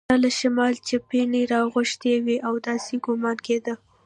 [0.09, 3.73] چا له شماله چپنې راغوښتي وې او داسې ګومان کېده.